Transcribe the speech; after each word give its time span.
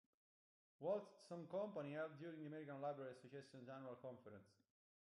Wilson 0.79 1.45
Company, 1.51 1.91
held 1.93 2.17
during 2.19 2.39
the 2.39 2.47
American 2.47 2.81
Library 2.81 3.11
Association's 3.13 3.69
annual 3.69 3.99
conference. 4.01 4.49